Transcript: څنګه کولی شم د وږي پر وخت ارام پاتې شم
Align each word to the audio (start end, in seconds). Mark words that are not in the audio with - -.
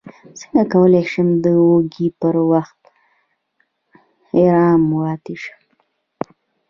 څنګه 0.39 0.63
کولی 0.73 1.03
شم 1.11 1.27
د 1.43 1.45
وږي 1.67 2.07
پر 2.19 2.35
وخت 2.51 2.79
ارام 4.41 4.81
پاتې 4.91 5.35
شم 5.41 5.61